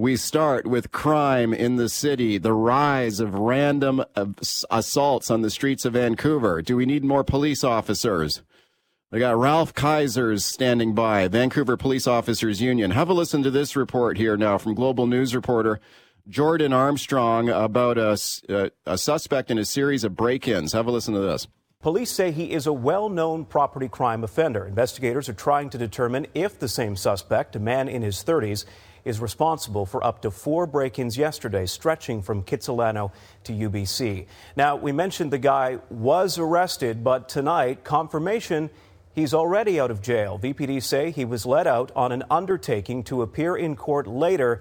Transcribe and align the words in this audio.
We 0.00 0.16
start 0.16 0.66
with 0.66 0.92
crime 0.92 1.52
in 1.52 1.76
the 1.76 1.90
city, 1.90 2.38
the 2.38 2.54
rise 2.54 3.20
of 3.20 3.34
random 3.34 4.02
assaults 4.70 5.30
on 5.30 5.42
the 5.42 5.50
streets 5.50 5.84
of 5.84 5.92
Vancouver. 5.92 6.62
Do 6.62 6.74
we 6.74 6.86
need 6.86 7.04
more 7.04 7.22
police 7.22 7.62
officers? 7.62 8.40
We 9.10 9.18
got 9.18 9.36
Ralph 9.36 9.74
Kaisers 9.74 10.40
standing 10.40 10.94
by, 10.94 11.28
Vancouver 11.28 11.76
Police 11.76 12.06
Officers 12.06 12.62
Union. 12.62 12.92
Have 12.92 13.10
a 13.10 13.12
listen 13.12 13.42
to 13.42 13.50
this 13.50 13.76
report 13.76 14.16
here 14.16 14.38
now 14.38 14.56
from 14.56 14.72
Global 14.72 15.06
News 15.06 15.34
reporter 15.34 15.80
Jordan 16.26 16.72
Armstrong 16.72 17.50
about 17.50 17.98
a, 17.98 18.18
a, 18.48 18.70
a 18.86 18.96
suspect 18.96 19.50
in 19.50 19.58
a 19.58 19.66
series 19.66 20.02
of 20.02 20.16
break 20.16 20.48
ins. 20.48 20.72
Have 20.72 20.86
a 20.86 20.90
listen 20.90 21.12
to 21.12 21.20
this. 21.20 21.46
Police 21.82 22.10
say 22.10 22.30
he 22.30 22.52
is 22.52 22.66
a 22.66 22.72
well 22.72 23.10
known 23.10 23.44
property 23.44 23.88
crime 23.88 24.24
offender. 24.24 24.66
Investigators 24.66 25.28
are 25.28 25.34
trying 25.34 25.68
to 25.68 25.76
determine 25.76 26.26
if 26.32 26.58
the 26.58 26.68
same 26.68 26.96
suspect, 26.96 27.54
a 27.54 27.60
man 27.60 27.86
in 27.86 28.00
his 28.00 28.24
30s, 28.24 28.64
is 29.04 29.20
responsible 29.20 29.86
for 29.86 30.04
up 30.04 30.22
to 30.22 30.30
four 30.30 30.66
break 30.66 30.98
ins 30.98 31.16
yesterday, 31.16 31.66
stretching 31.66 32.22
from 32.22 32.42
Kitsilano 32.42 33.12
to 33.44 33.52
UBC. 33.52 34.26
Now, 34.56 34.76
we 34.76 34.92
mentioned 34.92 35.32
the 35.32 35.38
guy 35.38 35.78
was 35.90 36.38
arrested, 36.38 37.02
but 37.02 37.28
tonight, 37.28 37.84
confirmation 37.84 38.70
he's 39.14 39.34
already 39.34 39.80
out 39.80 39.90
of 39.90 40.00
jail. 40.00 40.38
VPD 40.38 40.82
say 40.82 41.10
he 41.10 41.24
was 41.24 41.44
let 41.46 41.66
out 41.66 41.90
on 41.96 42.12
an 42.12 42.24
undertaking 42.30 43.02
to 43.04 43.22
appear 43.22 43.56
in 43.56 43.76
court 43.76 44.06
later 44.06 44.60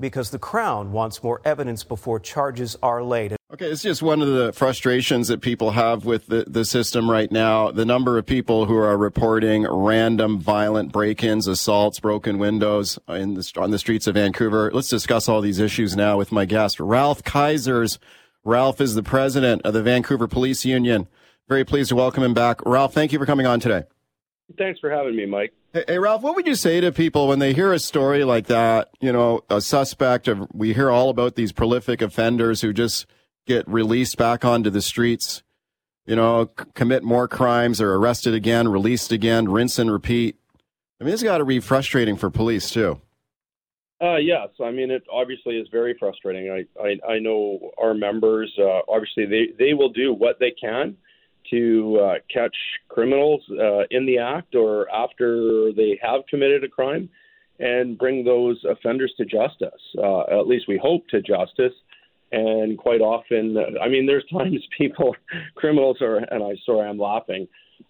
because 0.00 0.30
the 0.30 0.38
Crown 0.38 0.92
wants 0.92 1.22
more 1.22 1.40
evidence 1.44 1.84
before 1.84 2.18
charges 2.18 2.76
are 2.82 3.02
laid. 3.02 3.36
Okay, 3.52 3.66
it's 3.66 3.82
just 3.82 4.02
one 4.02 4.22
of 4.22 4.28
the 4.28 4.52
frustrations 4.52 5.28
that 5.28 5.42
people 5.42 5.72
have 5.72 6.06
with 6.06 6.26
the, 6.26 6.44
the 6.46 6.64
system 6.64 7.10
right 7.10 7.30
now. 7.30 7.70
The 7.70 7.84
number 7.84 8.16
of 8.16 8.24
people 8.24 8.64
who 8.64 8.76
are 8.76 8.96
reporting 8.96 9.66
random 9.68 10.40
violent 10.40 10.90
break 10.90 11.22
ins, 11.22 11.46
assaults, 11.46 12.00
broken 12.00 12.38
windows 12.38 12.98
in 13.08 13.34
the, 13.34 13.52
on 13.58 13.70
the 13.70 13.78
streets 13.78 14.06
of 14.06 14.14
Vancouver. 14.14 14.70
Let's 14.72 14.88
discuss 14.88 15.28
all 15.28 15.42
these 15.42 15.58
issues 15.58 15.94
now 15.94 16.16
with 16.16 16.32
my 16.32 16.46
guest, 16.46 16.80
Ralph 16.80 17.22
Kaisers. 17.24 17.98
Ralph 18.42 18.80
is 18.80 18.94
the 18.94 19.02
president 19.02 19.62
of 19.62 19.74
the 19.74 19.82
Vancouver 19.82 20.26
Police 20.26 20.64
Union. 20.64 21.06
Very 21.46 21.64
pleased 21.64 21.90
to 21.90 21.96
welcome 21.96 22.22
him 22.22 22.34
back. 22.34 22.64
Ralph, 22.64 22.94
thank 22.94 23.12
you 23.12 23.18
for 23.18 23.26
coming 23.26 23.46
on 23.46 23.60
today. 23.60 23.82
Thanks 24.56 24.80
for 24.80 24.90
having 24.90 25.14
me, 25.14 25.26
Mike. 25.26 25.52
Hey, 25.74 25.84
hey, 25.88 25.98
Ralph, 25.98 26.20
what 26.20 26.36
would 26.36 26.46
you 26.46 26.54
say 26.54 26.82
to 26.82 26.92
people 26.92 27.28
when 27.28 27.38
they 27.38 27.54
hear 27.54 27.72
a 27.72 27.78
story 27.78 28.24
like 28.24 28.46
that? 28.48 28.90
You 29.00 29.10
know, 29.10 29.42
a 29.48 29.62
suspect 29.62 30.28
of, 30.28 30.46
we 30.52 30.74
hear 30.74 30.90
all 30.90 31.08
about 31.08 31.34
these 31.34 31.50
prolific 31.50 32.02
offenders 32.02 32.60
who 32.60 32.74
just 32.74 33.06
get 33.46 33.66
released 33.66 34.18
back 34.18 34.44
onto 34.44 34.68
the 34.68 34.82
streets, 34.82 35.42
you 36.04 36.14
know, 36.14 36.50
c- 36.58 36.66
commit 36.74 37.02
more 37.02 37.26
crimes, 37.26 37.80
or 37.80 37.94
arrested 37.94 38.34
again, 38.34 38.68
released 38.68 39.12
again, 39.12 39.48
rinse 39.48 39.78
and 39.78 39.90
repeat. 39.90 40.36
I 41.00 41.04
mean, 41.04 41.14
it's 41.14 41.22
got 41.22 41.38
to 41.38 41.44
be 41.46 41.58
frustrating 41.58 42.16
for 42.16 42.28
police 42.28 42.68
too. 42.68 43.00
Uh, 44.02 44.16
yes, 44.16 44.48
I 44.62 44.72
mean 44.72 44.90
it 44.90 45.04
obviously 45.10 45.56
is 45.56 45.68
very 45.70 45.96
frustrating. 45.98 46.50
I 46.50 46.82
I, 46.82 47.14
I 47.14 47.18
know 47.20 47.70
our 47.80 47.94
members 47.94 48.52
uh, 48.58 48.80
obviously 48.88 49.26
they 49.26 49.54
they 49.58 49.74
will 49.74 49.90
do 49.90 50.12
what 50.12 50.38
they 50.40 50.50
can 50.50 50.96
to 51.50 51.98
uh, 52.02 52.14
catch 52.32 52.56
criminals 52.88 53.42
uh, 53.50 53.84
in 53.90 54.06
the 54.06 54.18
act 54.18 54.54
or 54.54 54.90
after 54.90 55.72
they 55.72 55.98
have 56.02 56.22
committed 56.28 56.64
a 56.64 56.68
crime 56.68 57.08
and 57.58 57.98
bring 57.98 58.24
those 58.24 58.62
offenders 58.68 59.12
to 59.16 59.24
justice. 59.24 59.80
Uh, 59.96 60.22
at 60.40 60.46
least 60.46 60.66
we 60.68 60.78
hope 60.82 61.06
to 61.08 61.20
justice. 61.20 61.72
And 62.32 62.78
quite 62.78 63.00
often, 63.00 63.56
I 63.80 63.88
mean, 63.88 64.06
there's 64.06 64.24
times 64.32 64.66
people, 64.78 65.14
criminals 65.54 66.00
are, 66.00 66.16
and 66.16 66.42
I'm 66.42 66.56
sorry, 66.64 66.88
I'm 66.88 66.98
laughing, 66.98 67.46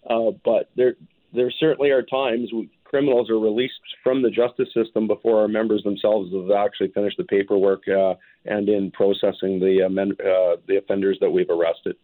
uh, 0.09 0.31
but 0.43 0.69
there 0.75 0.95
there 1.33 1.51
certainly 1.59 1.89
are 1.89 2.03
times 2.03 2.51
criminals 2.83 3.27
are 3.27 3.39
released 3.39 3.73
from 4.03 4.21
the 4.21 4.29
justice 4.29 4.67
system 4.71 5.07
before 5.07 5.41
our 5.41 5.47
members 5.47 5.81
themselves 5.83 6.31
have 6.31 6.51
actually 6.51 6.89
finished 6.89 7.17
the 7.17 7.23
paperwork 7.23 7.81
uh, 7.87 8.13
and 8.45 8.69
in 8.69 8.91
processing 8.91 9.59
the 9.59 9.87
men, 9.89 10.11
uh, 10.19 10.57
the 10.67 10.77
offenders 10.77 11.17
that 11.19 11.29
we've 11.31 11.49
arrested. 11.49 11.95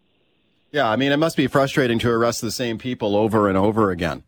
Yeah, 0.72 0.89
I 0.89 0.95
mean, 0.95 1.12
it 1.12 1.17
must 1.17 1.38
be 1.38 1.48
frustrating 1.48 2.00
to 2.00 2.09
arrest 2.09 2.42
the 2.42 2.52
same 2.52 2.78
people 2.78 3.16
over 3.16 3.47
and 3.47 3.57
over 3.57 3.91
again. 3.91 4.24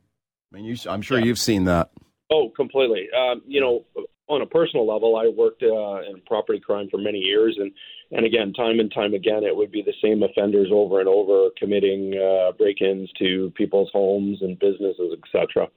I 0.52 0.56
mean, 0.56 0.66
you, 0.66 0.76
I'm 0.90 1.02
sure 1.02 1.20
yeah. 1.20 1.26
you've 1.26 1.40
seen 1.40 1.66
that. 1.66 1.92
Oh, 2.32 2.50
completely. 2.56 3.08
Um, 3.16 3.42
you 3.46 3.62
know, 3.62 3.86
on 4.28 4.42
a 4.42 4.46
personal 4.46 4.88
level, 4.88 5.18
I 5.18 5.28
worked 5.28 5.62
uh, 5.62 6.10
in 6.10 6.22
property 6.26 6.60
crime 6.60 6.88
for 6.90 6.98
many 6.98 7.20
years, 7.20 7.58
and 7.60 7.72
and 8.12 8.26
again, 8.26 8.54
time 8.54 8.80
and 8.80 8.92
time 8.92 9.14
again, 9.14 9.44
it 9.44 9.56
would 9.56 9.72
be 9.72 9.82
the 9.82 9.94
same 10.04 10.24
offenders 10.24 10.70
over 10.72 11.00
and 11.00 11.08
over 11.08 11.50
committing 11.58 12.14
uh, 12.18 12.52
break-ins 12.58 13.10
to 13.20 13.52
people's 13.56 13.90
homes 13.94 14.42
and 14.42 14.60
businesses, 14.60 15.16
etc. 15.24 15.68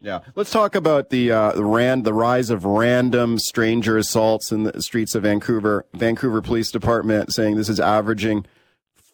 Yeah, 0.00 0.20
let's 0.34 0.50
talk 0.50 0.74
about 0.74 1.10
the 1.10 1.32
uh, 1.32 1.52
the 1.52 2.00
the 2.02 2.14
rise 2.14 2.50
of 2.50 2.64
random 2.64 3.38
stranger 3.38 3.98
assaults 3.98 4.52
in 4.52 4.64
the 4.64 4.82
streets 4.82 5.14
of 5.14 5.24
Vancouver. 5.24 5.84
Vancouver 5.94 6.40
Police 6.40 6.70
Department 6.70 7.32
saying 7.32 7.56
this 7.56 7.68
is 7.68 7.80
averaging 7.80 8.46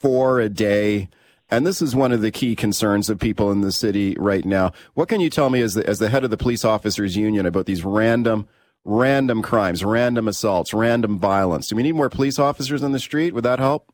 four 0.03 0.41
a 0.41 0.49
day. 0.49 1.09
And 1.51 1.67
this 1.67 1.81
is 1.81 1.95
one 1.95 2.13
of 2.13 2.21
the 2.23 2.31
key 2.31 2.57
concerns 2.57 3.09
of 3.09 3.19
people 3.19 3.53
in 3.53 3.61
the 3.61 3.73
city 3.73 4.17
right 4.19 4.45
now. 4.45 4.73
What 4.95 5.09
can 5.09 5.21
you 5.21 5.31
tell 5.31 5.51
me 5.51 5.61
as 5.63 5.75
the, 5.75 5.87
as 5.87 5.99
the 5.99 6.09
head 6.09 6.25
of 6.25 6.31
the 6.31 6.37
police 6.37 6.65
officers 6.65 7.17
union 7.17 7.47
about 7.47 7.67
these 7.67 7.85
random, 7.85 8.49
random 8.85 9.43
crimes, 9.43 9.85
random 9.85 10.29
assaults, 10.29 10.75
random 10.75 11.19
violence? 11.19 11.69
Do 11.69 11.77
we 11.77 11.83
need 11.83 11.95
more 11.95 12.11
police 12.11 12.39
officers 12.39 12.83
on 12.83 12.93
the 12.93 12.99
street? 12.99 13.35
Would 13.35 13.45
that 13.45 13.59
help? 13.59 13.93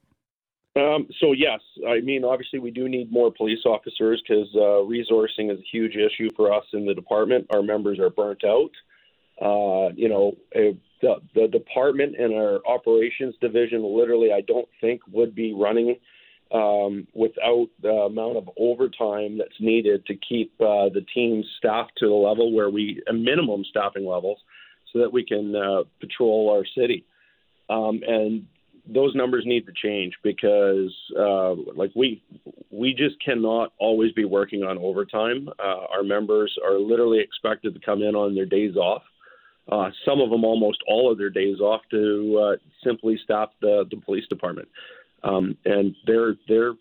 Um, 0.77 1.09
so 1.21 1.33
yes, 1.33 1.59
I 1.89 2.01
mean 2.01 2.25
obviously 2.25 2.61
we 2.61 2.71
do 2.71 2.89
need 2.89 3.11
more 3.11 3.33
police 3.33 3.65
officers 3.67 4.23
because 4.23 4.49
uh, 4.55 4.87
resourcing 4.87 5.51
is 5.51 5.59
a 5.59 5.69
huge 5.73 5.97
issue 5.97 6.31
for 6.37 6.53
us 6.53 6.65
in 6.73 6.87
the 6.87 6.95
department. 6.95 7.47
Our 7.51 7.63
members 7.63 7.99
are 7.99 8.11
burnt 8.11 8.45
out. 8.45 8.71
Uh, 9.41 9.93
you 9.97 10.09
know, 10.09 10.37
the, 11.01 11.17
the 11.35 11.49
department 11.49 12.17
and 12.19 12.35
our 12.35 12.61
operations 12.67 13.35
division 13.41 13.83
literally, 13.83 14.33
I 14.33 14.41
don't 14.41 14.69
think 14.81 15.01
would 15.11 15.35
be 15.35 15.53
running 15.53 15.97
um, 16.53 17.07
without 17.15 17.69
the 17.83 17.89
amount 17.89 18.39
of 18.39 18.49
overtime 18.59 19.39
that's 19.39 19.61
needed 19.61 20.07
to 20.07 20.15
keep 20.15 20.53
uh, 20.61 20.89
the 20.89 21.05
team 21.15 21.45
staffed 21.59 21.93
to 21.99 22.07
the 22.07 22.15
level 22.15 22.55
where 22.55 22.71
we, 22.71 23.03
a 23.09 23.13
minimum 23.13 23.65
staffing 23.69 24.07
levels, 24.07 24.39
so 24.93 25.01
that 25.01 25.13
we 25.13 25.25
can 25.25 25.55
uh, 25.55 25.83
patrol 26.01 26.51
our 26.51 26.65
city. 26.81 27.05
Um, 27.69 28.01
and 28.07 28.47
those 28.91 29.15
numbers 29.15 29.45
need 29.45 29.67
to 29.67 29.73
change 29.73 30.15
because, 30.23 30.95
uh, 31.19 31.53
like 31.77 31.91
we, 31.95 32.23
we 32.71 32.95
just 32.95 33.23
cannot 33.23 33.73
always 33.79 34.13
be 34.13 34.25
working 34.25 34.63
on 34.63 34.79
overtime. 34.79 35.51
Uh, 35.59 35.85
our 35.93 36.03
members 36.03 36.57
are 36.65 36.79
literally 36.79 37.21
expected 37.21 37.75
to 37.75 37.81
come 37.81 38.01
in 38.01 38.15
on 38.15 38.35
their 38.35 38.47
days 38.47 38.77
off 38.77 39.03
uh, 39.71 39.91
some 40.05 40.21
of 40.21 40.31
them 40.31 40.45
almost 40.45 40.79
all 40.87 41.11
of 41.11 41.19
their 41.19 41.31
days 41.31 41.61
off 41.61 41.83
to 41.91 42.39
uh, 42.43 42.57
simply 42.85 43.19
stop 43.23 43.53
the, 43.61 43.85
the 43.91 43.97
police 43.99 44.27
department, 44.29 44.69
um, 45.25 45.57
and 45.65 45.95
they're 46.07 46.35
they're 46.49 46.73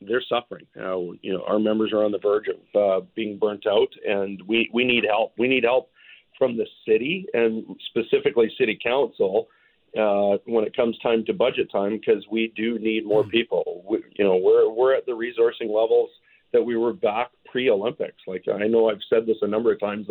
they're 0.00 0.22
suffering. 0.28 0.66
Uh, 0.76 0.98
you 1.22 1.32
know, 1.32 1.44
our 1.46 1.58
members 1.58 1.92
are 1.92 2.04
on 2.04 2.12
the 2.12 2.18
verge 2.18 2.46
of 2.48 2.80
uh, 2.80 3.04
being 3.14 3.38
burnt 3.38 3.66
out, 3.66 3.88
and 4.04 4.40
we 4.46 4.68
we 4.72 4.84
need 4.84 5.04
help. 5.08 5.32
We 5.38 5.48
need 5.48 5.64
help 5.64 5.90
from 6.38 6.56
the 6.56 6.66
city 6.86 7.26
and 7.32 7.64
specifically 7.88 8.52
city 8.58 8.78
council 8.82 9.48
uh, 9.96 10.36
when 10.46 10.64
it 10.64 10.76
comes 10.76 10.98
time 10.98 11.24
to 11.24 11.32
budget 11.32 11.70
time 11.70 11.98
because 11.98 12.24
we 12.30 12.52
do 12.56 12.78
need 12.78 13.06
more 13.06 13.22
hmm. 13.22 13.30
people. 13.30 13.84
We, 13.88 13.98
you 14.18 14.24
know, 14.24 14.36
we're 14.36 14.68
we're 14.68 14.94
at 14.94 15.06
the 15.06 15.12
resourcing 15.12 15.68
levels 15.68 16.10
that 16.52 16.62
we 16.62 16.76
were 16.76 16.92
back 16.92 17.30
pre-Olympics. 17.50 18.22
Like 18.26 18.44
I 18.52 18.66
know 18.66 18.90
I've 18.90 19.00
said 19.08 19.26
this 19.26 19.36
a 19.42 19.46
number 19.46 19.72
of 19.72 19.80
times 19.80 20.06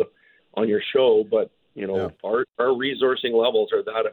on 0.54 0.68
your 0.68 0.80
show, 0.94 1.24
but 1.30 1.50
you 1.76 1.86
know, 1.86 1.96
yeah. 1.96 2.08
our 2.24 2.44
our 2.58 2.68
resourcing 2.68 3.32
levels 3.32 3.70
are 3.72 3.82
that 3.82 4.06
of 4.06 4.12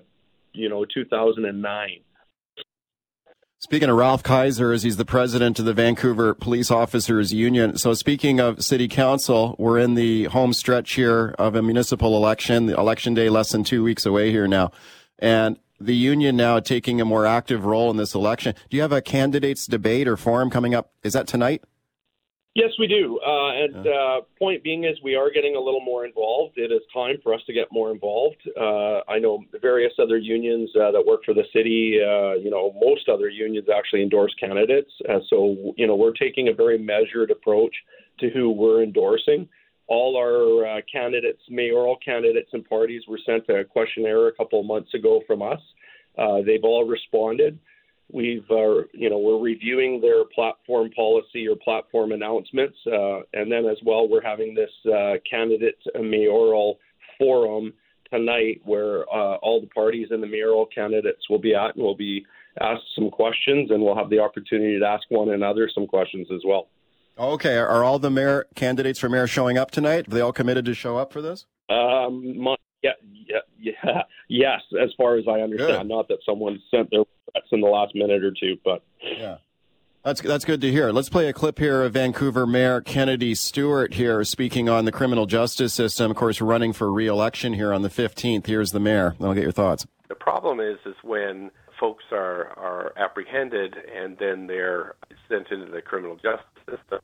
you 0.51 0.69
know 0.69 0.85
2009. 0.85 1.89
Speaking 3.59 3.89
of 3.89 3.95
Ralph 3.95 4.23
Kaisers, 4.23 4.83
he's 4.83 4.97
the 4.97 5.05
president 5.05 5.57
of 5.57 5.63
the 5.63 5.73
Vancouver 5.73 6.33
Police 6.33 6.69
Officers 6.69 7.33
Union. 7.33 7.77
So, 7.77 7.93
speaking 7.93 8.41
of 8.41 8.61
City 8.61 8.89
Council, 8.89 9.55
we're 9.57 9.79
in 9.79 9.95
the 9.95 10.25
home 10.25 10.51
stretch 10.51 10.95
here 10.95 11.33
of 11.39 11.55
a 11.55 11.61
municipal 11.61 12.17
election. 12.17 12.65
The 12.65 12.77
election 12.77 13.13
day 13.13 13.29
less 13.29 13.51
than 13.53 13.63
two 13.63 13.81
weeks 13.81 14.05
away 14.05 14.31
here 14.31 14.47
now, 14.47 14.71
and 15.17 15.57
the 15.79 15.95
union 15.95 16.35
now 16.35 16.59
taking 16.59 16.99
a 16.99 17.05
more 17.05 17.25
active 17.25 17.63
role 17.63 17.89
in 17.89 17.95
this 17.95 18.13
election. 18.13 18.55
Do 18.69 18.75
you 18.75 18.81
have 18.81 18.91
a 18.91 19.01
candidates 19.01 19.65
debate 19.65 20.09
or 20.09 20.17
forum 20.17 20.49
coming 20.49 20.75
up? 20.75 20.91
Is 21.01 21.13
that 21.13 21.27
tonight? 21.27 21.63
Yes, 22.55 22.69
we 22.77 22.85
do. 22.85 23.19
Uh, 23.25 23.51
and 23.51 23.87
uh, 23.87 24.21
point 24.37 24.63
being 24.63 24.83
is 24.83 24.95
we 25.03 25.15
are 25.15 25.31
getting 25.31 25.55
a 25.55 25.59
little 25.59 25.81
more 25.81 26.05
involved. 26.05 26.53
It 26.57 26.71
is 26.71 26.81
time 26.93 27.15
for 27.23 27.33
us 27.33 27.41
to 27.47 27.53
get 27.53 27.67
more 27.71 27.91
involved. 27.91 28.37
Uh, 28.55 28.99
I 29.09 29.17
know 29.17 29.43
various 29.59 29.93
other 29.99 30.17
unions 30.17 30.69
uh, 30.75 30.91
that 30.91 31.03
work 31.03 31.21
for 31.25 31.33
the 31.33 31.45
city. 31.51 31.97
Uh, 31.99 32.33
you 32.33 32.51
know, 32.51 32.71
most 32.79 33.09
other 33.09 33.27
unions 33.27 33.67
actually 33.75 34.03
endorse 34.03 34.35
candidates. 34.39 34.91
Uh, 35.09 35.19
so 35.31 35.73
you 35.77 35.87
know, 35.87 35.95
we're 35.95 36.13
taking 36.13 36.49
a 36.49 36.53
very 36.53 36.77
measured 36.77 37.31
approach 37.31 37.73
to 38.19 38.29
who 38.29 38.51
we're 38.51 38.83
endorsing. 38.83 39.49
All 39.87 40.15
our 40.15 40.81
candidates, 40.91 41.41
mayoral 41.49 41.97
candidates, 42.05 42.49
and 42.53 42.63
parties 42.69 43.01
were 43.07 43.19
sent 43.25 43.49
a 43.49 43.65
questionnaire 43.65 44.27
a 44.27 44.33
couple 44.33 44.59
of 44.59 44.67
months 44.67 44.93
ago 44.93 45.21
from 45.25 45.41
us. 45.41 45.59
they've 46.45 46.63
all 46.63 46.85
responded. 46.85 47.57
We've, 48.11 48.45
uh, 48.51 48.83
you 48.93 49.09
know, 49.09 49.17
we're 49.17 49.39
reviewing 49.39 49.99
their 49.99 50.25
platform 50.25 50.91
policy 50.91 51.47
or 51.47 51.55
platform 51.55 52.11
announcements, 52.11 52.77
uh, 52.85 53.21
and 53.33 53.51
then 53.51 53.65
as 53.65 53.77
well, 53.83 54.07
we're 54.07 54.21
having 54.21 54.53
this 54.53 54.69
uh, 54.91 55.13
candidate 55.29 55.79
mayoral 55.99 56.79
forum 57.17 57.73
tonight 58.11 58.61
where 58.65 59.01
uh, 59.09 59.37
all 59.37 59.61
the 59.61 59.67
parties 59.67 60.07
and 60.11 60.21
the 60.21 60.27
mayoral 60.27 60.67
candidates 60.67 61.27
will 61.29 61.39
be 61.39 61.55
at, 61.55 61.75
and 61.75 61.83
we'll 61.83 61.95
be 61.95 62.25
asked 62.61 62.83
some 62.95 63.09
questions, 63.09 63.71
and 63.71 63.81
we'll 63.81 63.95
have 63.95 64.09
the 64.09 64.19
opportunity 64.19 64.79
to 64.79 64.85
ask 64.85 65.03
one 65.09 65.29
another 65.29 65.69
some 65.73 65.87
questions 65.87 66.27
as 66.33 66.41
well. 66.45 66.67
Okay, 67.17 67.57
are 67.57 67.83
all 67.83 67.99
the 67.99 68.09
mayor 68.09 68.45
candidates 68.55 68.99
for 68.99 69.09
mayor 69.09 69.27
showing 69.27 69.57
up 69.57 69.71
tonight? 69.71 70.07
Are 70.07 70.11
they 70.11 70.21
all 70.21 70.33
committed 70.33 70.65
to 70.65 70.73
show 70.73 70.97
up 70.97 71.13
for 71.13 71.21
this? 71.21 71.45
Um, 71.69 72.37
my, 72.39 72.55
yeah, 72.81 72.91
yeah, 73.27 73.37
yeah, 73.59 74.01
yes. 74.27 74.61
As 74.81 74.89
far 74.97 75.17
as 75.17 75.25
I 75.27 75.41
understand, 75.41 75.89
Good. 75.89 75.95
not 75.95 76.07
that 76.07 76.19
someone 76.25 76.61
sent 76.71 76.89
their 76.89 77.03
threats 77.31 77.47
in 77.51 77.61
the 77.61 77.67
last 77.67 77.95
minute 77.95 78.23
or 78.23 78.31
two, 78.31 78.57
but 78.63 78.83
Yeah. 79.01 79.37
That's 80.03 80.19
that's 80.19 80.43
good 80.43 80.59
to 80.59 80.69
hear. 80.69 80.91
Let's 80.91 81.07
play 81.07 81.29
a 81.29 81.33
clip 81.33 81.57
here 81.59 81.81
of 81.81 81.93
Vancouver 81.93 82.45
Mayor 82.45 82.81
Kennedy 82.81 83.33
Stewart 83.35 83.93
here 83.93 84.21
speaking 84.25 84.67
on 84.67 84.83
the 84.83 84.91
criminal 84.91 85.25
justice 85.25 85.73
system. 85.73 86.11
Of 86.11 86.17
course, 86.17 86.41
running 86.41 86.73
for 86.73 86.91
re-election 86.91 87.53
here 87.53 87.71
on 87.71 87.83
the 87.83 87.89
15th. 87.89 88.45
Here's 88.45 88.73
the 88.73 88.81
mayor. 88.81 89.15
Then 89.17 89.29
I'll 89.29 89.33
get 89.33 89.43
your 89.43 89.53
thoughts. 89.53 89.87
The 90.09 90.15
problem 90.15 90.59
is, 90.59 90.77
is 90.85 90.95
when 91.03 91.51
folks 91.79 92.03
are, 92.11 92.47
are 92.57 92.93
apprehended 92.97 93.75
and 93.95 94.17
then 94.17 94.47
they're 94.47 94.95
sent 95.29 95.47
into 95.51 95.71
the 95.71 95.81
criminal 95.81 96.15
justice 96.15 96.47
system. 96.69 96.99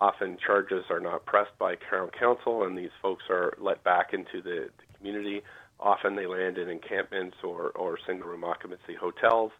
Often 0.00 0.38
charges 0.44 0.84
are 0.90 1.00
not 1.00 1.26
pressed 1.26 1.56
by 1.58 1.76
crown 1.76 2.10
counsel, 2.18 2.64
and 2.64 2.76
these 2.76 2.90
folks 3.00 3.24
are 3.30 3.54
let 3.60 3.84
back 3.84 4.12
into 4.12 4.42
the, 4.42 4.70
the 4.76 4.98
community. 4.98 5.42
Often 5.80 6.16
they 6.16 6.26
land 6.26 6.58
in 6.58 6.68
encampments 6.68 7.38
or, 7.42 7.70
or 7.70 7.98
single 8.06 8.28
room 8.28 8.44
occupancy 8.44 8.94
hotels, 8.94 9.50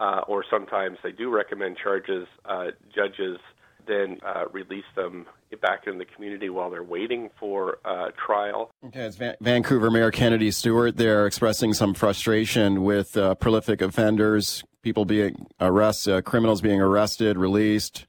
uh, 0.00 0.22
or 0.26 0.44
sometimes 0.50 0.98
they 1.02 1.12
do 1.12 1.30
recommend 1.30 1.76
charges. 1.76 2.26
Uh, 2.44 2.68
judges 2.94 3.38
then 3.86 4.18
uh, 4.24 4.44
release 4.52 4.84
them 4.94 5.26
back 5.60 5.86
in 5.86 5.98
the 5.98 6.04
community 6.04 6.48
while 6.48 6.70
they're 6.70 6.82
waiting 6.82 7.30
for 7.38 7.78
uh, 7.84 8.08
trial. 8.24 8.70
Okay, 8.86 9.00
it's 9.00 9.16
Van- 9.16 9.36
Vancouver 9.40 9.90
Mayor 9.90 10.10
Kennedy 10.10 10.50
Stewart 10.50 10.96
there 10.96 11.26
expressing 11.26 11.72
some 11.74 11.94
frustration 11.94 12.82
with 12.82 13.16
uh, 13.16 13.34
prolific 13.34 13.82
offenders, 13.82 14.64
people 14.82 15.04
being 15.04 15.46
arrested, 15.60 16.14
uh, 16.14 16.22
criminals 16.22 16.60
being 16.60 16.80
arrested, 16.80 17.36
released, 17.36 18.06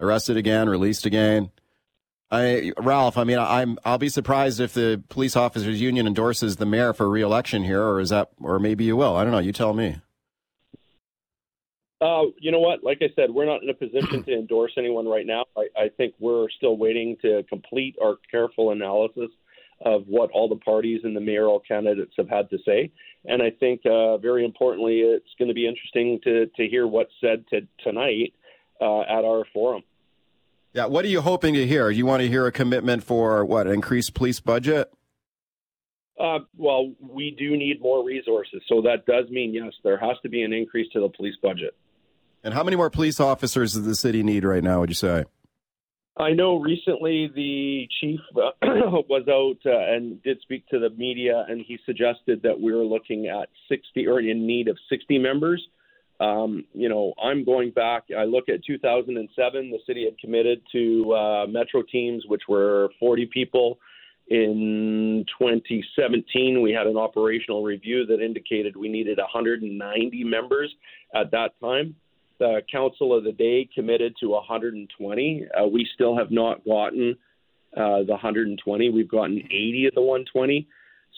arrested 0.00 0.36
again, 0.36 0.68
released 0.68 1.06
again. 1.06 1.50
I, 2.30 2.72
Ralph, 2.78 3.18
I 3.18 3.24
mean, 3.24 3.38
I'm, 3.38 3.78
I'll 3.84 3.98
be 3.98 4.08
surprised 4.08 4.60
if 4.60 4.72
the 4.72 5.02
police 5.08 5.34
officers 5.34 5.80
union 5.80 6.06
endorses 6.06 6.56
the 6.56 6.66
mayor 6.66 6.92
for 6.92 7.08
re-election 7.08 7.64
here, 7.64 7.82
or 7.82 8.00
is 8.00 8.10
that, 8.10 8.28
or 8.40 8.60
maybe 8.60 8.84
you 8.84 8.96
will. 8.96 9.16
I 9.16 9.24
don't 9.24 9.32
know. 9.32 9.40
You 9.40 9.52
tell 9.52 9.74
me. 9.74 9.96
Uh, 12.00 12.26
you 12.38 12.50
know 12.50 12.60
what? 12.60 12.82
Like 12.82 12.98
I 13.02 13.08
said, 13.16 13.30
we're 13.30 13.46
not 13.46 13.62
in 13.62 13.68
a 13.68 13.74
position 13.74 14.22
to 14.24 14.32
endorse 14.32 14.72
anyone 14.78 15.06
right 15.06 15.26
now. 15.26 15.44
I, 15.56 15.66
I 15.76 15.88
think 15.96 16.14
we're 16.18 16.48
still 16.56 16.76
waiting 16.76 17.16
to 17.22 17.42
complete 17.48 17.96
our 18.02 18.14
careful 18.30 18.70
analysis 18.70 19.30
of 19.84 20.04
what 20.06 20.30
all 20.30 20.48
the 20.48 20.56
parties 20.56 21.00
and 21.04 21.16
the 21.16 21.20
mayoral 21.20 21.60
candidates 21.60 22.12
have 22.16 22.28
had 22.28 22.48
to 22.50 22.58
say. 22.64 22.90
And 23.24 23.42
I 23.42 23.50
think, 23.50 23.80
uh, 23.84 24.18
very 24.18 24.44
importantly, 24.44 25.00
it's 25.00 25.34
going 25.38 25.48
to 25.48 25.54
be 25.54 25.66
interesting 25.66 26.20
to, 26.24 26.46
to 26.46 26.68
hear 26.68 26.86
what's 26.86 27.12
said 27.20 27.44
to, 27.48 27.66
tonight 27.82 28.34
uh, 28.80 29.00
at 29.00 29.24
our 29.24 29.44
forum. 29.52 29.82
Yeah. 30.72 30.86
What 30.86 31.04
are 31.04 31.08
you 31.08 31.20
hoping 31.20 31.54
to 31.54 31.66
hear? 31.66 31.90
You 31.90 32.06
want 32.06 32.22
to 32.22 32.28
hear 32.28 32.46
a 32.46 32.52
commitment 32.52 33.02
for 33.02 33.44
what? 33.44 33.66
Increased 33.66 34.14
police 34.14 34.40
budget? 34.40 34.92
Uh, 36.18 36.40
well, 36.56 36.92
we 37.00 37.34
do 37.38 37.56
need 37.56 37.80
more 37.80 38.04
resources. 38.04 38.62
So 38.68 38.82
that 38.82 39.06
does 39.06 39.30
mean, 39.30 39.54
yes, 39.54 39.72
there 39.82 39.98
has 39.98 40.16
to 40.22 40.28
be 40.28 40.42
an 40.42 40.52
increase 40.52 40.92
to 40.92 41.00
the 41.00 41.08
police 41.08 41.36
budget. 41.42 41.74
And 42.44 42.52
how 42.54 42.62
many 42.62 42.76
more 42.76 42.90
police 42.90 43.20
officers 43.20 43.72
does 43.72 43.84
the 43.84 43.94
city 43.94 44.22
need 44.22 44.44
right 44.44 44.62
now, 44.62 44.80
would 44.80 44.90
you 44.90 44.94
say? 44.94 45.24
I 46.16 46.32
know 46.32 46.60
recently 46.60 47.30
the 47.34 47.88
chief 48.00 48.20
uh, 48.36 48.50
was 49.08 49.26
out 49.28 49.58
uh, 49.64 49.94
and 49.94 50.22
did 50.22 50.40
speak 50.42 50.66
to 50.68 50.78
the 50.78 50.90
media, 50.90 51.46
and 51.48 51.64
he 51.66 51.78
suggested 51.86 52.42
that 52.42 52.60
we 52.60 52.74
were 52.74 52.84
looking 52.84 53.26
at 53.26 53.48
60 53.68 54.06
or 54.06 54.20
in 54.20 54.46
need 54.46 54.68
of 54.68 54.76
60 54.90 55.18
members. 55.18 55.66
Um, 56.20 56.64
you 56.74 56.88
know, 56.88 57.14
I'm 57.22 57.44
going 57.44 57.70
back. 57.70 58.04
I 58.16 58.24
look 58.24 58.48
at 58.50 58.62
2007. 58.64 59.70
The 59.70 59.78
city 59.86 60.04
had 60.04 60.18
committed 60.18 60.60
to 60.72 61.14
uh, 61.14 61.46
metro 61.46 61.82
teams, 61.82 62.24
which 62.28 62.42
were 62.46 62.90
40 63.00 63.26
people. 63.32 63.78
In 64.28 65.24
2017, 65.40 66.62
we 66.62 66.72
had 66.72 66.86
an 66.86 66.96
operational 66.96 67.64
review 67.64 68.06
that 68.06 68.20
indicated 68.20 68.76
we 68.76 68.88
needed 68.88 69.18
190 69.18 70.24
members 70.24 70.72
at 71.14 71.30
that 71.32 71.58
time. 71.60 71.96
The 72.38 72.62
council 72.70 73.16
of 73.16 73.24
the 73.24 73.32
day 73.32 73.68
committed 73.74 74.14
to 74.20 74.28
120. 74.28 75.46
Uh, 75.58 75.66
we 75.66 75.88
still 75.94 76.16
have 76.16 76.30
not 76.30 76.64
gotten 76.64 77.16
uh, 77.76 78.04
the 78.04 78.12
120. 78.12 78.90
We've 78.90 79.10
gotten 79.10 79.38
80 79.38 79.86
of 79.86 79.94
the 79.94 80.02
120. 80.02 80.68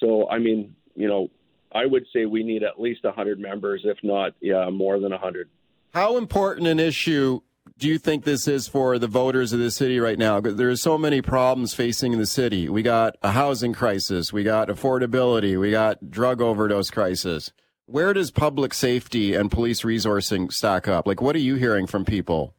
So, 0.00 0.28
I 0.28 0.38
mean, 0.38 0.74
you 0.94 1.08
know, 1.08 1.28
I 1.74 1.86
would 1.86 2.04
say 2.12 2.26
we 2.26 2.42
need 2.42 2.62
at 2.62 2.80
least 2.80 3.04
100 3.04 3.38
members, 3.38 3.82
if 3.84 3.98
not 4.02 4.32
yeah, 4.40 4.68
more 4.70 4.98
than 5.00 5.10
100. 5.10 5.48
How 5.94 6.16
important 6.16 6.66
an 6.66 6.80
issue 6.80 7.40
do 7.78 7.88
you 7.88 7.98
think 7.98 8.24
this 8.24 8.46
is 8.46 8.68
for 8.68 8.98
the 8.98 9.06
voters 9.06 9.52
of 9.52 9.58
the 9.58 9.70
city 9.70 9.98
right 10.00 10.18
now? 10.18 10.40
There 10.40 10.70
are 10.70 10.76
so 10.76 10.96
many 10.98 11.22
problems 11.22 11.74
facing 11.74 12.18
the 12.18 12.26
city. 12.26 12.68
We 12.68 12.82
got 12.82 13.16
a 13.22 13.32
housing 13.32 13.72
crisis, 13.72 14.32
we 14.32 14.42
got 14.42 14.68
affordability, 14.68 15.58
we 15.58 15.70
got 15.70 16.10
drug 16.10 16.40
overdose 16.40 16.90
crisis. 16.90 17.52
Where 17.86 18.12
does 18.12 18.30
public 18.30 18.72
safety 18.72 19.34
and 19.34 19.50
police 19.50 19.82
resourcing 19.82 20.52
stack 20.52 20.88
up? 20.88 21.06
Like, 21.06 21.20
what 21.20 21.36
are 21.36 21.40
you 21.40 21.56
hearing 21.56 21.86
from 21.86 22.04
people? 22.04 22.54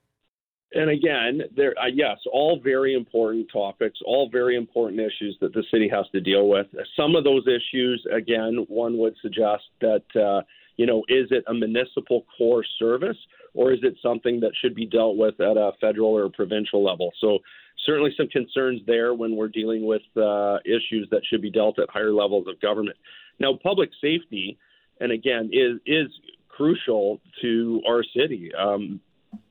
And 0.76 0.90
again, 0.90 1.42
there, 1.56 1.74
uh, 1.80 1.88
yes, 1.94 2.18
all 2.32 2.60
very 2.64 2.96
important 2.96 3.48
topics, 3.52 4.00
all 4.06 4.30
very 4.32 4.56
important 4.56 5.00
issues 5.00 5.38
that 5.40 5.54
the 5.54 5.64
city 5.72 5.88
has 5.90 6.06
to 6.14 6.20
deal 6.20 6.48
with. 6.48 6.68
Some 6.98 7.16
of 7.16 7.24
those 7.24 7.46
issues, 7.48 8.06
again, 8.12 8.66
one 8.68 8.98
would 8.98 9.16
suggest 9.22 9.64
that, 9.82 10.04
uh, 10.16 10.42
you 10.78 10.88
know, 10.88 11.04
is 11.08 11.28
it 11.30 11.44
a 11.48 11.54
municipal 11.54 12.26
core 12.38 12.66
service 12.80 13.18
or 13.54 13.72
is 13.72 13.80
it 13.84 13.96
something 14.02 14.40
that 14.40 14.52
should 14.60 14.74
be 14.74 14.88
dealt 14.88 15.16
with 15.16 15.40
at 15.40 15.58
a 15.58 15.74
federal 15.80 16.18
or 16.18 16.30
provincial 16.30 16.84
level? 16.84 17.12
So, 17.22 17.40
certainly 17.86 18.14
some 18.18 18.28
concerns 18.28 18.82
there 18.88 19.14
when 19.14 19.36
we're 19.36 19.50
dealing 19.50 19.86
with 19.86 20.02
uh, 20.16 20.58
issues 20.66 21.08
that 21.12 21.22
should 21.30 21.42
be 21.42 21.52
dealt 21.52 21.80
at 21.80 21.90
higher 21.90 22.14
levels 22.14 22.48
of 22.48 22.60
government. 22.62 22.98
Now, 23.40 23.60
public 23.62 23.90
safety, 24.02 24.58
and 25.00 25.12
again, 25.12 25.50
is 25.52 25.80
is 25.86 26.08
crucial 26.50 27.20
to 27.42 27.82
our 27.88 28.04
city. 28.16 28.52
Um, 28.58 29.02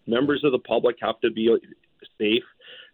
members 0.06 0.43
of 0.44 0.52
the 0.52 0.58
public 0.58 0.96
have 1.00 1.20
to 1.20 1.31
be 1.31 1.50
safe 2.19 2.43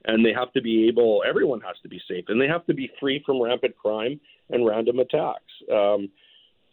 and 0.05 0.25
they 0.25 0.32
have 0.32 0.52
to 0.52 0.60
be 0.60 0.88
able 0.88 1.22
everyone 1.28 1.60
has 1.60 1.76
to 1.82 1.88
be 1.88 2.00
safe 2.08 2.25
and 2.28 2.40
they 2.40 2.46
have 2.46 2.64
to 2.66 2.75
be 2.75 2.90
free 3.00 3.22
from 3.25 3.43
rampant 3.43 3.76
crime 3.76 4.20
and 4.50 4.66
random 4.66 4.99
attacks. 4.99 5.52
Um, 5.72 6.10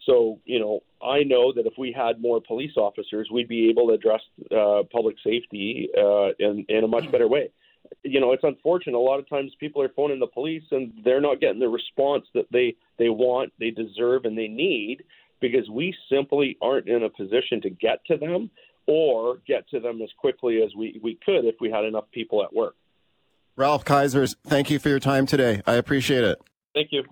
so 0.06 0.38
you 0.44 0.60
know 0.60 0.80
i 1.02 1.22
know 1.22 1.52
that 1.52 1.66
if 1.66 1.74
we 1.76 1.92
had 1.92 2.20
more 2.20 2.40
police 2.40 2.76
officers 2.76 3.28
we'd 3.32 3.48
be 3.48 3.68
able 3.68 3.88
to 3.88 3.94
address 3.94 4.20
uh, 4.56 4.82
public 4.92 5.16
safety 5.22 5.88
uh, 5.98 6.28
in, 6.38 6.64
in 6.68 6.84
a 6.84 6.88
much 6.88 7.10
better 7.10 7.28
way. 7.28 7.50
You 8.02 8.20
know 8.20 8.32
it's 8.32 8.44
unfortunate. 8.44 8.96
A 8.96 8.98
lot 8.98 9.18
of 9.18 9.28
times 9.28 9.52
people 9.60 9.82
are 9.82 9.90
phoning 9.90 10.18
the 10.18 10.26
police 10.26 10.64
and 10.70 10.92
they're 11.04 11.20
not 11.20 11.40
getting 11.40 11.60
the 11.60 11.68
response 11.68 12.24
that 12.34 12.46
they 12.52 12.74
they 12.98 13.08
want 13.08 13.52
they 13.58 13.70
deserve 13.70 14.24
and 14.24 14.36
they 14.38 14.48
need 14.48 15.04
because 15.40 15.68
we 15.68 15.94
simply 16.10 16.56
aren't 16.62 16.88
in 16.88 17.02
a 17.02 17.10
position 17.10 17.60
to 17.62 17.70
get 17.70 18.04
to 18.06 18.16
them 18.16 18.50
or 18.86 19.38
get 19.46 19.68
to 19.70 19.80
them 19.80 20.00
as 20.02 20.10
quickly 20.18 20.62
as 20.62 20.74
we, 20.76 21.00
we 21.02 21.18
could 21.24 21.44
if 21.44 21.56
we 21.60 21.70
had 21.70 21.84
enough 21.84 22.04
people 22.12 22.42
at 22.42 22.52
work. 22.54 22.76
Ralph 23.56 23.84
Kaisers, 23.84 24.36
thank 24.46 24.70
you 24.70 24.78
for 24.78 24.88
your 24.88 25.00
time 25.00 25.26
today. 25.26 25.62
I 25.66 25.74
appreciate 25.74 26.24
it. 26.24 26.38
Thank 26.74 26.88
you. 26.92 27.04